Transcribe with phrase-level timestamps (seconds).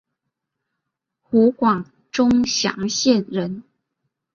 [1.21, 3.63] 湖广钟祥县人。